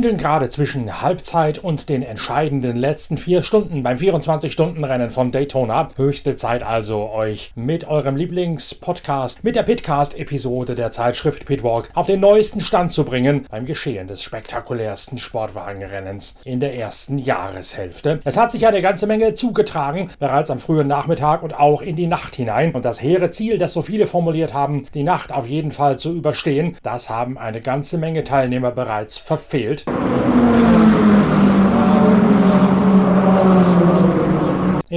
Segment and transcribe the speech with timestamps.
[0.00, 5.88] pendeln gerade zwischen Halbzeit und den entscheidenden letzten vier Stunden beim 24-Stunden-Rennen von Daytona.
[5.94, 12.20] Höchste Zeit also, euch mit eurem Lieblingspodcast, mit der Pitcast-Episode der Zeitschrift Pitwalk auf den
[12.20, 18.20] neuesten Stand zu bringen beim Geschehen des spektakulärsten Sportwagenrennens in der ersten Jahreshälfte.
[18.24, 22.06] Es hat sich eine ganze Menge zugetragen, bereits am frühen Nachmittag und auch in die
[22.06, 22.72] Nacht hinein.
[22.72, 26.14] Und das hehre Ziel, das so viele formuliert haben, die Nacht auf jeden Fall zu
[26.14, 30.99] überstehen, das haben eine ganze Menge Teilnehmer bereits verfehlt Mm.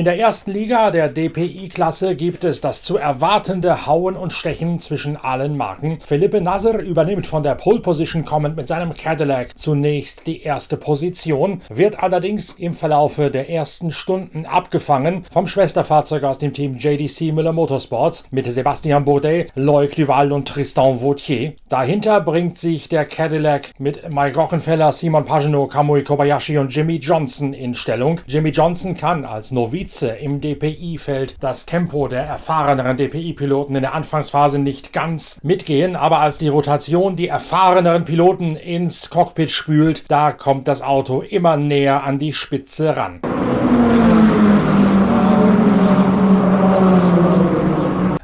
[0.03, 5.15] In der ersten Liga der DPI-Klasse gibt es das zu erwartende Hauen und Stechen zwischen
[5.15, 5.97] allen Marken.
[6.01, 11.61] Philippe Nasser übernimmt von der Pole Position kommend mit seinem Cadillac zunächst die erste Position,
[11.69, 17.53] wird allerdings im Verlaufe der ersten Stunden abgefangen vom Schwesterfahrzeug aus dem Team JDC Miller
[17.53, 21.53] Motorsports mit Sebastian Bourdais, Loic Duval und Tristan Vautier.
[21.69, 27.53] Dahinter bringt sich der Cadillac mit Mike Rockenfeller, Simon Pagenaud, Kamui Kobayashi und Jimmy Johnson
[27.53, 28.19] in Stellung.
[28.27, 33.93] Jimmy Johnson kann als Noviz Vize im DPI-Feld das Tempo der erfahreneren DPI-Piloten in der
[33.93, 40.31] Anfangsphase nicht ganz mitgehen, aber als die Rotation die erfahreneren Piloten ins Cockpit spült, da
[40.31, 43.21] kommt das Auto immer näher an die Spitze ran.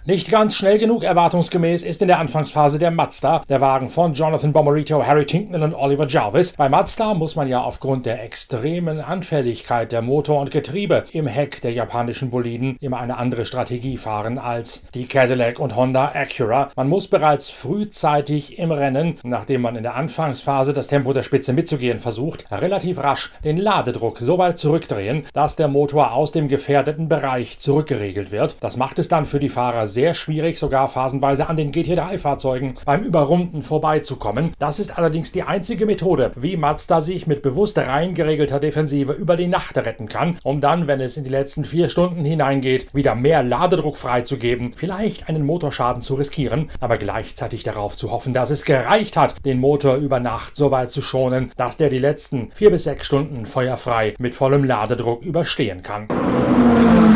[0.10, 4.52] Nicht ganz schnell genug erwartungsgemäß ist in der Anfangsphase der Mazda, der Wagen von Jonathan
[4.52, 6.54] Bomarito, Harry Tinknell und Oliver Jarvis.
[6.54, 11.62] Bei Mazda muss man ja aufgrund der extremen Anfälligkeit der Motor und Getriebe im Heck
[11.62, 16.72] der japanischen Boliden immer eine andere Strategie fahren als die Cadillac und Honda Acura.
[16.76, 21.54] Man muss bereits frühzeitig im Rennen, nachdem man in der Anfangsphase das Tempo der Spitze
[21.54, 27.10] mitzugehen versucht, relativ rasch den Ladedruck so weit zurückdrehen, dass der Motor aus dem gefährdeten
[27.10, 28.56] Bereich zurückgeregelt wird.
[28.60, 32.76] Das macht es dann für die Fahrer sehr sehr schwierig, sogar phasenweise an den GT3-Fahrzeugen
[32.86, 34.52] beim Überrunden vorbeizukommen.
[34.58, 39.48] Das ist allerdings die einzige Methode, wie Mazda sich mit bewusst reingeregelter Defensive über die
[39.48, 43.44] Nacht retten kann, um dann, wenn es in die letzten vier Stunden hineingeht, wieder mehr
[43.44, 49.18] Ladedruck freizugeben, vielleicht einen Motorschaden zu riskieren, aber gleichzeitig darauf zu hoffen, dass es gereicht
[49.18, 52.86] hat, den Motor über Nacht so weit zu schonen, dass der die letzten vier bis
[52.86, 57.09] sechs Stunden feuerfrei mit vollem Ladedruck überstehen kann.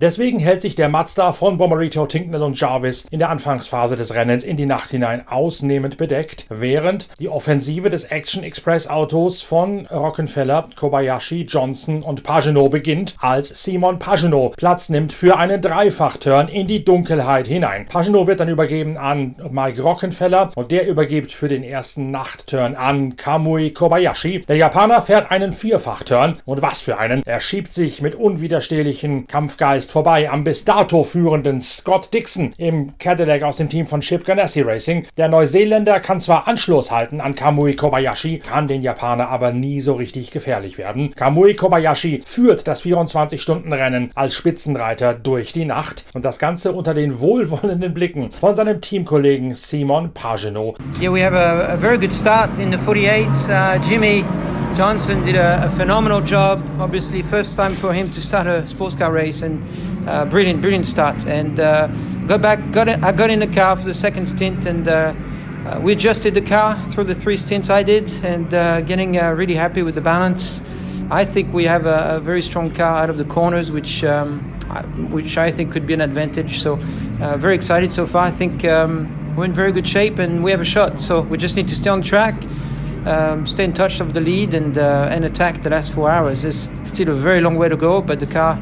[0.00, 4.44] Deswegen hält sich der Mazda von Bomarito, Tinknell und Jarvis in der Anfangsphase des Rennens
[4.44, 10.70] in die Nacht hinein ausnehmend bedeckt, während die Offensive des Action Express Autos von Rockenfeller,
[10.74, 16.82] Kobayashi, Johnson und Pagenot beginnt, als Simon Pagenot Platz nimmt für einen Dreifachturn in die
[16.82, 17.84] Dunkelheit hinein.
[17.84, 23.16] Pagenot wird dann übergeben an Mike Rockenfeller und der übergibt für den ersten Nachtturn an
[23.16, 24.46] Kamui Kobayashi.
[24.48, 27.22] Der Japaner fährt einen Vierfachturn und was für einen.
[27.26, 32.96] Er schiebt sich mit unwiderstehlichen Kampfgeist ist vorbei am bis dato führenden Scott Dixon im
[32.98, 35.04] Cadillac aus dem Team von Chip Ganassi Racing.
[35.16, 39.94] Der Neuseeländer kann zwar Anschluss halten an Kamui Kobayashi, kann den Japaner aber nie so
[39.94, 41.12] richtig gefährlich werden.
[41.16, 47.18] Kamui Kobayashi führt das 24-Stunden-Rennen als Spitzenreiter durch die Nacht und das Ganze unter den
[47.18, 50.78] wohlwollenden Blicken von seinem Teamkollegen Simon Pagenaud.
[51.00, 53.26] Yeah, we have a, a very good start in the 48.
[53.48, 54.24] Uh, Jimmy
[54.74, 56.64] Johnson did a, a, phenomenal job.
[56.78, 59.62] Obviously, first time for him to start a sports car race, and
[60.08, 61.16] uh, brilliant, brilliant start.
[61.26, 61.88] And uh,
[62.26, 65.12] got back, got it, I got in the car for the second stint, and uh,
[65.66, 69.32] uh we adjusted the car through the three stints I did, and uh, getting uh,
[69.32, 70.62] really happy with the balance.
[71.10, 74.38] I think we have a, a very strong car out of the corners, which um,
[75.10, 76.60] which I think could be an advantage.
[76.60, 76.76] So,
[77.36, 78.24] very excited so far.
[78.24, 81.00] I think um, we're in very good shape, and we have a shot.
[81.00, 82.34] So we just need to stay on track
[83.06, 86.42] um, stay in touch of the lead and uh, and attack the last four hours.
[86.42, 88.58] There's still a very long way to go, but the car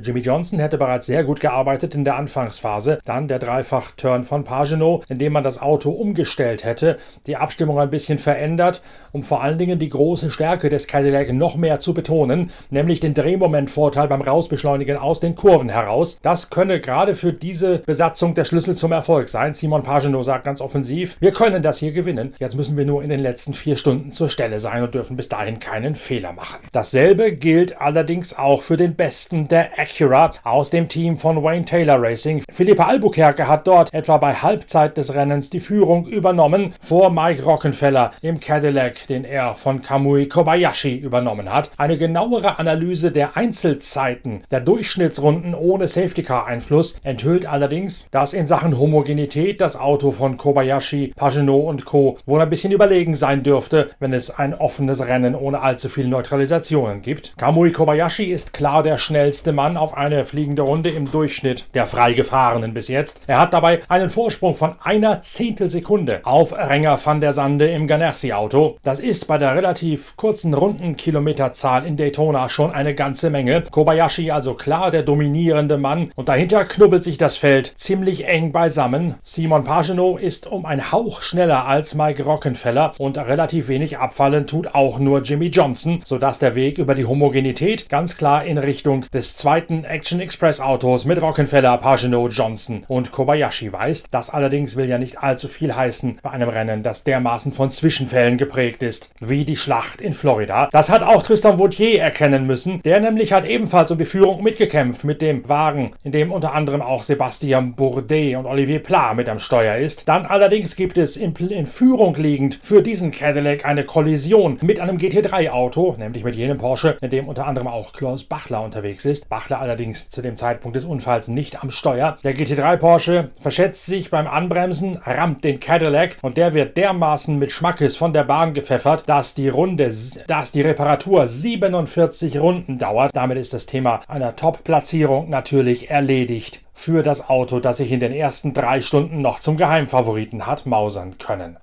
[0.00, 3.00] Jimmy Johnson hätte bereits sehr gut gearbeitet in der Anfangsphase.
[3.04, 7.90] Dann der Dreifach-Turn von Pagenot, in dem man das Auto umgestellt hätte, die Abstimmung ein
[7.90, 12.50] bisschen verändert, um vor allen Dingen die große Stärke des Cadillac noch mehr zu betonen,
[12.70, 16.18] nämlich den Drehmomentvorteil beim Rausbeschleunigen aus den Kurven heraus.
[16.22, 19.54] Das könne gerade für diese Besatzung der Schlüssel zum Erfolg sein.
[19.54, 22.34] Simon Pagenot sagt ganz offensiv, wir können das hier gewinnen.
[22.38, 25.28] Jetzt müssen wir nur in den letzten vier Stunden zur Stelle sein und dürfen bis
[25.28, 26.60] dahin keinen Fehler machen.
[26.70, 31.64] Das Dasselbe gilt allerdings auch für den Besten der Acura aus dem Team von Wayne
[31.64, 32.42] Taylor Racing.
[32.50, 38.10] Philippa Albuquerque hat dort etwa bei Halbzeit des Rennens die Führung übernommen vor Mike Rockenfeller
[38.20, 41.70] im Cadillac, den er von Kamui Kobayashi übernommen hat.
[41.78, 48.44] Eine genauere Analyse der Einzelzeiten der Durchschnittsrunden ohne Safety Car Einfluss enthüllt allerdings, dass in
[48.44, 52.18] Sachen Homogenität das Auto von Kobayashi, Pagenot und Co.
[52.26, 56.81] wohl ein bisschen überlegen sein dürfte, wenn es ein offenes Rennen ohne allzu viel Neutralisation
[56.82, 57.36] Positionen gibt.
[57.36, 62.74] Kamui Kobayashi ist klar der schnellste Mann auf eine fliegende Runde im Durchschnitt der Freigefahrenen
[62.74, 63.20] bis jetzt.
[63.26, 68.78] Er hat dabei einen Vorsprung von einer Zehntelsekunde auf Renger van der Sande im Ganassi-Auto.
[68.82, 73.62] Das ist bei der relativ kurzen Rundenkilometerzahl in Daytona schon eine ganze Menge.
[73.70, 79.14] Kobayashi also klar der dominierende Mann und dahinter knubbelt sich das Feld ziemlich eng beisammen.
[79.22, 84.74] Simon Pagenaud ist um ein Hauch schneller als Mike Rockenfeller und relativ wenig abfallen tut
[84.74, 89.36] auch nur Jimmy Johnson, sodass der Weg über die Homogenität ganz klar in Richtung des
[89.36, 94.06] zweiten Action Express Autos mit Rockenfeller, Pagenaud, Johnson und Kobayashi weist.
[94.10, 98.36] Das allerdings will ja nicht allzu viel heißen bei einem Rennen, das dermaßen von Zwischenfällen
[98.36, 100.68] geprägt ist, wie die Schlacht in Florida.
[100.72, 102.80] Das hat auch Tristan Vautier erkennen müssen.
[102.82, 106.82] Der nämlich hat ebenfalls um die Führung mitgekämpft mit dem Wagen, in dem unter anderem
[106.82, 110.08] auch Sebastian Bourdet und Olivier Pla mit am Steuer ist.
[110.08, 114.98] Dann allerdings gibt es in, in Führung liegend für diesen Cadillac eine Kollision mit einem
[114.98, 119.28] GT3-Auto, nämlich mit jenem Porsche, in dem unter anderem auch Klaus Bachler unterwegs ist.
[119.28, 122.16] Bachler allerdings zu dem Zeitpunkt des Unfalls nicht am Steuer.
[122.22, 127.50] Der GT3 Porsche verschätzt sich beim Anbremsen, rammt den Cadillac und der wird dermaßen mit
[127.50, 129.92] Schmackes von der Bahn gepfeffert, dass die Runde,
[130.28, 133.10] dass die Reparatur 47 Runden dauert.
[133.14, 138.12] Damit ist das Thema einer Top-Platzierung natürlich erledigt für das Auto, das sich in den
[138.12, 141.58] ersten drei Stunden noch zum Geheimfavoriten hat mausern können.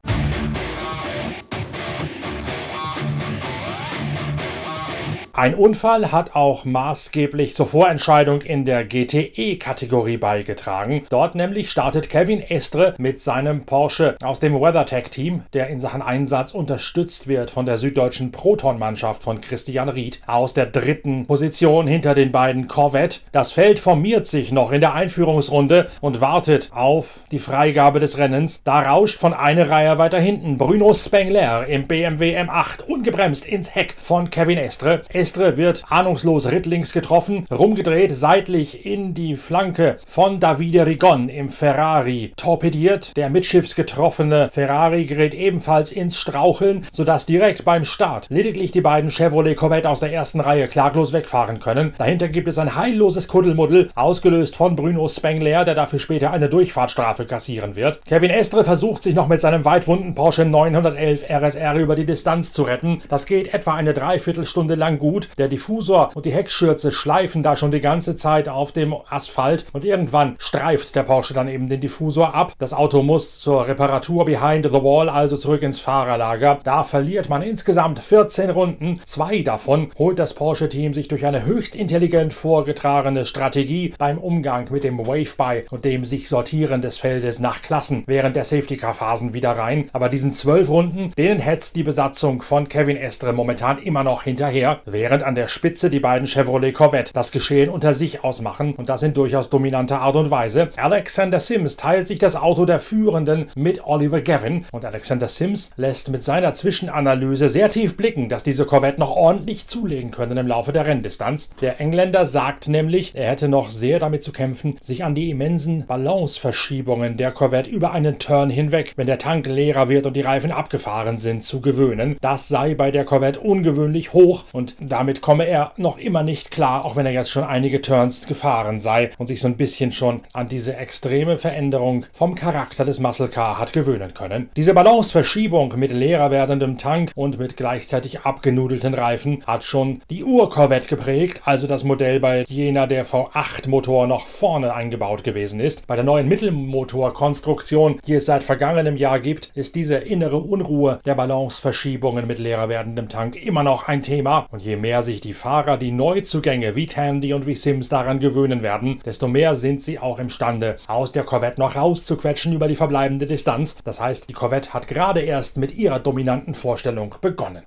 [5.40, 11.06] Ein Unfall hat auch maßgeblich zur Vorentscheidung in der GTE-Kategorie beigetragen.
[11.10, 16.54] Dort nämlich startet Kevin Estre mit seinem Porsche aus dem WeatherTech-Team, der in Sachen Einsatz
[16.54, 22.34] unterstützt wird von der süddeutschen Proton-Mannschaft von Christian Ried, aus der dritten Position hinter den
[22.34, 23.22] beiden Corvette.
[23.32, 28.60] Das Feld formiert sich noch in der Einführungsrunde und wartet auf die Freigabe des Rennens.
[28.66, 33.96] Da rauscht von einer Reihe weiter hinten Bruno Spengler im BMW M8 ungebremst ins Heck
[33.98, 35.04] von Kevin Estre.
[35.30, 42.34] Estre wird ahnungslos rittlings getroffen, rumgedreht seitlich in die Flanke von Davide Rigon im Ferrari
[42.36, 43.16] torpediert.
[43.16, 49.12] Der mitschiffs getroffene Ferrari gerät ebenfalls ins Straucheln, sodass direkt beim Start lediglich die beiden
[49.12, 51.94] Chevrolet Corvette aus der ersten Reihe klaglos wegfahren können.
[52.00, 57.26] Dahinter gibt es ein heilloses Kuddelmuddel, ausgelöst von Bruno Spengler, der dafür später eine Durchfahrtsstrafe
[57.26, 58.04] kassieren wird.
[58.08, 62.64] Kevin Estre versucht sich noch mit seinem weitwunden Porsche 911 RSR über die Distanz zu
[62.64, 63.04] retten.
[63.10, 65.38] Das geht etwa eine Dreiviertelstunde lang gut gut.
[65.38, 69.84] Der Diffusor und die Heckschürze schleifen da schon die ganze Zeit auf dem Asphalt und
[69.84, 72.54] irgendwann streift der Porsche dann eben den Diffusor ab.
[72.58, 76.60] Das Auto muss zur Reparatur behind the wall, also zurück ins Fahrerlager.
[76.64, 79.02] Da verliert man insgesamt 14 Runden.
[79.06, 84.84] Zwei davon holt das Porsche-Team sich durch eine höchst intelligent vorgetragene Strategie beim Umgang mit
[84.84, 89.90] dem Wave-By und dem sich Sortieren des Feldes nach Klassen während der Safety-Car-Phasen wieder rein.
[89.94, 94.80] Aber diesen zwölf Runden, denen hetzt die Besatzung von Kevin Estre momentan immer noch hinterher
[94.86, 99.04] während an der Spitze die beiden Chevrolet Corvette das Geschehen unter sich ausmachen und das
[99.04, 100.70] in durchaus dominanter Art und Weise.
[100.78, 106.10] Alexander Sims teilt sich das Auto der Führenden mit Oliver Gavin und Alexander Sims lässt
[106.10, 110.72] mit seiner Zwischenanalyse sehr tief blicken, dass diese Corvette noch ordentlich zulegen können im Laufe
[110.72, 111.50] der Renndistanz.
[111.62, 115.86] Der Engländer sagt nämlich, er hätte noch sehr damit zu kämpfen, sich an die immensen
[115.88, 120.52] Balanceverschiebungen der Corvette über einen Turn hinweg, wenn der Tank leerer wird und die Reifen
[120.52, 122.18] abgefahren sind, zu gewöhnen.
[122.22, 126.84] Das sei bei der Corvette ungewöhnlich hoch und damit komme er noch immer nicht klar,
[126.86, 130.22] auch wenn er jetzt schon einige Turns gefahren sei und sich so ein bisschen schon
[130.34, 134.50] an diese extreme Veränderung vom Charakter des Muscle Car hat gewöhnen können.
[134.56, 140.88] Diese Balanceverschiebung mit leerer werdendem Tank und mit gleichzeitig abgenudelten Reifen hat schon die Ur-Corvette
[140.88, 145.86] geprägt, also das Modell bei jener der V8-Motor noch vorne eingebaut gewesen ist.
[145.88, 151.16] Bei der neuen Mittelmotorkonstruktion, die es seit vergangenem Jahr gibt, ist diese innere Unruhe der
[151.16, 155.78] Balanceverschiebungen mit leerer werdendem Tank immer noch ein Thema und je mehr sich die Fahrer
[155.78, 160.20] die Neuzugänge wie Tandy und wie Sims daran gewöhnen werden, desto mehr sind sie auch
[160.20, 163.76] imstande, aus der Corvette noch rauszuquetschen über die verbleibende Distanz.
[163.84, 167.64] Das heißt, die Corvette hat gerade erst mit ihrer dominanten Vorstellung begonnen.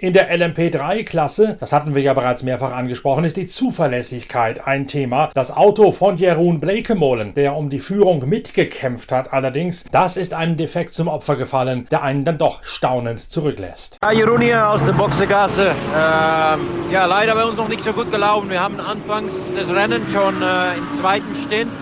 [0.00, 5.30] In der LMP3-Klasse, das hatten wir ja bereits mehrfach angesprochen, ist die Zuverlässigkeit ein Thema.
[5.34, 10.56] Das Auto von Jeroen Blekemolen, der um die Führung mitgekämpft hat, allerdings, das ist einem
[10.56, 13.98] Defekt zum Opfer gefallen, der einen dann doch staunend zurücklässt.
[14.00, 15.70] Ja, Jeroen hier aus der Boxegasse.
[15.70, 16.60] Ähm,
[16.92, 18.50] ja, leider bei uns noch nicht so gut gelaufen.
[18.50, 21.72] Wir haben anfangs des Rennens schon äh, im zweiten Stint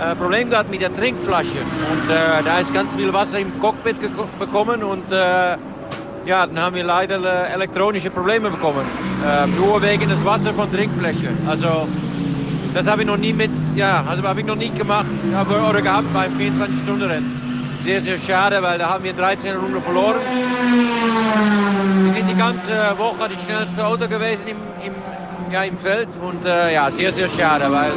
[0.00, 1.58] äh, Problem gehabt mit der Trinkflasche.
[1.92, 3.96] Und äh, da ist ganz viel Wasser im Cockpit
[4.38, 5.58] bekommen und äh,
[6.26, 8.84] ja, dann haben wir leider äh, elektronische Probleme bekommen.
[9.24, 11.28] Äh, nur wegen des Wasser von Trinkfläche.
[11.48, 11.88] Also
[12.74, 15.80] das habe ich noch nie mit, ja, also habe ich noch nie gemacht aber, oder
[15.80, 17.78] gehabt beim 24-Stunden-Rennen.
[17.82, 20.16] sehr, sehr schade, weil da haben wir 13 Runden verloren.
[22.04, 26.44] Wir sind die ganze Woche die schnellste Auto gewesen im, im, ja, im Feld und
[26.44, 27.92] äh, ja, sehr, sehr schade, weil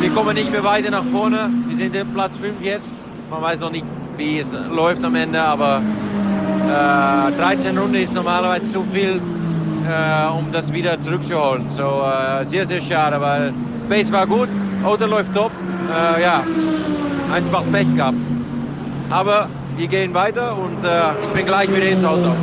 [0.00, 1.50] wir kommen nicht mehr weiter nach vorne.
[1.66, 2.92] Wir sind im Platz 5 jetzt.
[3.28, 3.84] Man weiß noch nicht,
[4.16, 5.82] wie es läuft am Ende, aber
[6.68, 9.20] äh, 13 Runden ist normalerweise zu viel,
[9.88, 11.70] äh, um das wieder zurückzuholen.
[11.70, 13.52] So äh, sehr, sehr schade, weil
[13.88, 14.48] Base war gut,
[14.84, 15.50] Auto läuft top.
[15.90, 16.44] Äh, ja,
[17.32, 18.18] einfach Pech gehabt.
[19.10, 22.34] Aber wir gehen weiter und äh, ich bin gleich wieder ins Auto.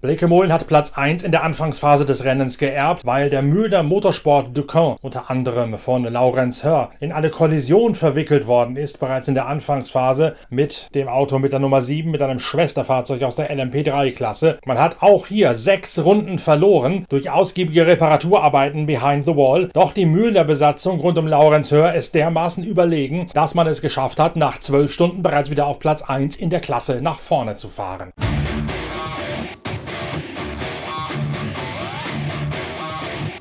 [0.00, 4.56] Blake Mullen hat Platz 1 in der Anfangsphase des Rennens geerbt, weil der Mühlner Motorsport
[4.56, 9.46] Ducamp unter anderem von Laurens Hör in eine Kollision verwickelt worden ist, bereits in der
[9.46, 14.56] Anfangsphase mit dem Auto mit der Nummer 7, mit einem Schwesterfahrzeug aus der LMP3-Klasse.
[14.64, 19.68] Man hat auch hier sechs Runden verloren durch ausgiebige Reparaturarbeiten behind the wall.
[19.74, 24.18] Doch die Mühlner Besatzung rund um Laurens Hör ist dermaßen überlegen, dass man es geschafft
[24.18, 27.68] hat, nach zwölf Stunden bereits wieder auf Platz 1 in der Klasse nach vorne zu
[27.68, 28.14] fahren.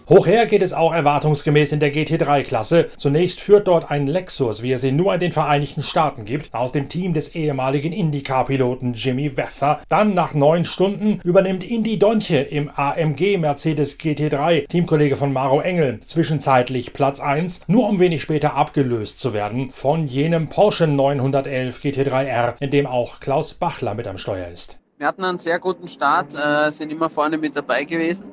[0.09, 2.87] Hochher geht es auch erwartungsgemäß in der GT3-Klasse.
[2.97, 6.71] Zunächst führt dort ein Lexus, wie es ihn nur in den Vereinigten Staaten gibt, aus
[6.71, 9.81] dem Team des ehemaligen IndyCar-Piloten Jimmy Vesser.
[9.87, 15.99] Dann nach neun Stunden übernimmt Indy Donche im AMG Mercedes GT3, Teamkollege von Maro Engel,
[15.99, 22.55] zwischenzeitlich Platz 1, nur um wenig später abgelöst zu werden von jenem Porsche 911 GT3R,
[22.59, 24.79] in dem auch Klaus Bachler mit am Steuer ist.
[24.97, 28.25] Wir hatten einen sehr guten Start, äh, sind immer vorne mit dabei gewesen.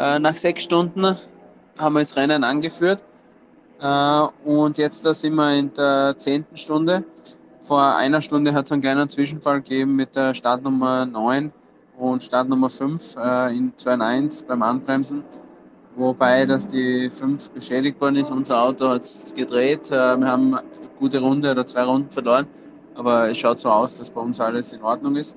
[0.00, 1.14] Äh, nach sechs Stunden
[1.78, 3.04] haben wir das Rennen angeführt
[3.82, 7.04] äh, und jetzt da sind wir in der zehnten Stunde.
[7.60, 11.52] Vor einer Stunde hat es einen kleinen Zwischenfall gegeben mit der Startnummer 9
[11.98, 15.22] und Startnummer 5 äh, in 2.1 beim Anbremsen.
[15.96, 18.30] Wobei, dass die 5 beschädigt worden ist.
[18.30, 19.90] Unser Auto hat es gedreht.
[19.90, 22.46] Wir haben eine gute Runde oder zwei Runden verloren.
[22.94, 25.36] Aber es schaut so aus, dass bei uns alles in Ordnung ist.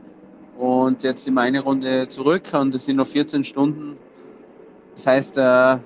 [0.57, 3.97] Und jetzt sind wir eine Runde zurück und es sind noch 14 Stunden
[4.95, 5.77] das heißt, äh,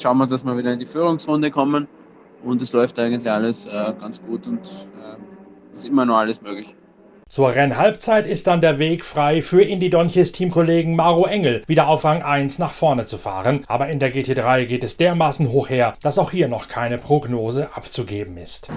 [0.00, 1.88] schauen wir, dass wir wieder in die Führungsrunde kommen
[2.44, 6.74] und es läuft eigentlich alles äh, ganz gut und äh, ist immer noch alles möglich.
[7.28, 12.06] Zur Rennhalbzeit ist dann der Weg frei für Indy Donches Teamkollegen Maro Engel, wieder auf
[12.06, 13.64] Rang 1 nach vorne zu fahren.
[13.68, 17.68] Aber in der GT3 geht es dermaßen hoch her, dass auch hier noch keine Prognose
[17.74, 18.68] abzugeben ist.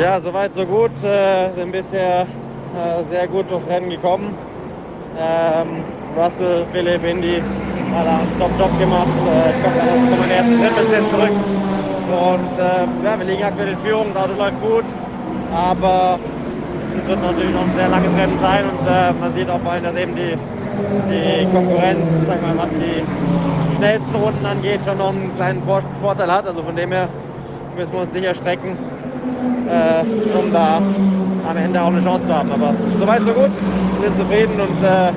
[0.00, 0.90] Ja, soweit so gut.
[1.04, 4.34] Äh, sind bisher äh, sehr gut durchs Rennen gekommen.
[5.18, 5.84] Ähm,
[6.16, 7.42] Russell, Philipp, Indy,
[7.94, 9.08] haben einen Top-Job gemacht.
[9.08, 9.80] Äh, komme
[10.10, 11.32] von meinem ersten Rennen bisschen zurück.
[12.08, 14.84] Und äh, ja, wir liegen aktuell in Führung, das Auto läuft gut.
[15.52, 16.18] Aber
[16.88, 19.72] es wird natürlich noch ein sehr langes Rennen sein und äh, man sieht auch vor
[19.72, 20.36] allem, dass eben die,
[21.08, 23.02] die Konkurrenz, sag mal, was die
[23.76, 25.62] schnellsten Runden angeht, schon noch einen kleinen
[26.02, 26.46] Vorteil hat.
[26.46, 27.08] Also von dem her
[27.76, 28.76] müssen wir uns sicher strecken,
[29.68, 30.80] äh, um da
[31.48, 32.52] am Ende auch eine Chance zu haben.
[32.52, 33.50] Aber soweit so gut,
[34.02, 35.12] sind zufrieden und äh,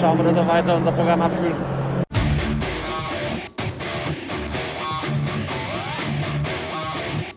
[0.00, 1.71] schauen wir, dass wir weiter unser Programm abspielen.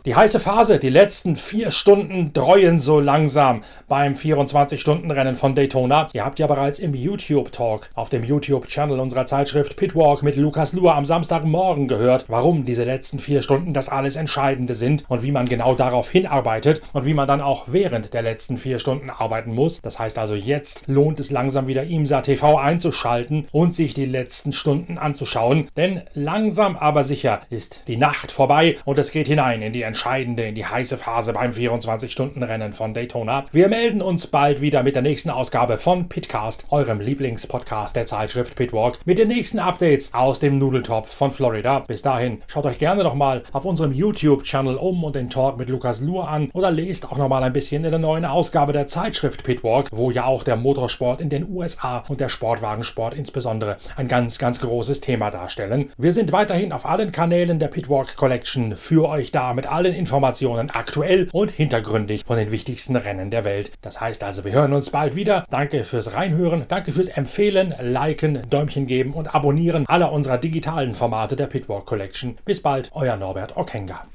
[0.06, 6.10] Die heiße Phase, die letzten vier Stunden dreuen so langsam beim 24-Stunden-Rennen von Daytona.
[6.14, 10.94] Ihr habt ja bereits im YouTube-Talk auf dem YouTube-Channel unserer Zeitschrift Pitwalk mit Lukas Luhr
[10.94, 15.48] am Samstagmorgen gehört, warum diese letzten vier Stunden das alles Entscheidende sind und wie man
[15.48, 19.82] genau darauf hinarbeitet und wie man dann auch während der letzten vier Stunden arbeiten muss.
[19.82, 24.52] Das heißt also, jetzt lohnt es langsam wieder IMSA TV einzuschalten und sich die letzten
[24.52, 29.74] Stunden anzuschauen, denn langsam aber sicher ist die Nacht vorbei und es geht hinein in
[29.74, 33.46] die entscheidende, in die heiße Phase beim 24-Stunden-Rennen von Daytona.
[33.54, 38.58] Wir melden uns bald wieder mit der nächsten Ausgabe von Pitcast, eurem Lieblingspodcast der Zeitschrift
[38.58, 41.80] Pitwalk, mit den nächsten Updates aus dem Nudeltopf von Florida.
[41.88, 46.02] Bis dahin, schaut euch gerne nochmal auf unserem YouTube-Channel um und den Talk mit Lukas
[46.02, 49.88] Luhr an oder lest auch nochmal ein bisschen in der neuen Ausgabe der Zeitschrift Pitwalk,
[49.94, 54.60] wo ja auch der Motorsport in den USA und der Sportwagensport insbesondere ein ganz, ganz
[54.60, 55.90] großes Thema darstellen.
[55.98, 59.94] Wir sind weiterhin auf allen Kanälen der Pitwalk Collection für euch da mit allen allen
[59.94, 63.72] Informationen aktuell und hintergründig von den wichtigsten Rennen der Welt.
[63.82, 65.46] Das heißt also, wir hören uns bald wieder.
[65.52, 71.36] Danke fürs Reinhören, danke fürs Empfehlen, Liken, Däumchen geben und Abonnieren aller unserer digitalen Formate
[71.36, 72.38] der Pitwalk Collection.
[72.46, 74.06] Bis bald, euer Norbert Okenga.